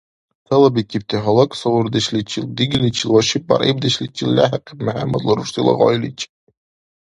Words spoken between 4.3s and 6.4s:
лехӀахъиб МяхӀяммадла рурсила гъайличи.